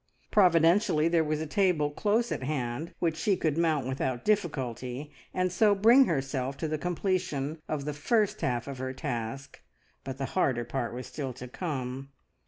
[0.31, 5.51] Providentially there was a table close at hand which she could mount without difficulty, and
[5.51, 9.61] so bring herself to the completion of the first half of her task,
[10.03, 12.09] but the harder part was still to come.